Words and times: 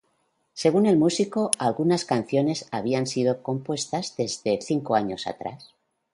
Según 0.55 0.87
el 0.87 0.97
músico, 0.97 1.51
algunas 1.59 2.05
canciones 2.05 2.67
habían 2.71 3.05
sido 3.05 3.43
compuestas 3.43 4.15
desde 4.17 4.59
cinco 4.59 4.95
años 4.95 5.27
atrás. 5.27 5.75